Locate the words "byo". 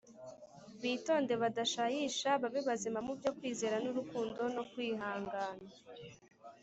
3.19-3.31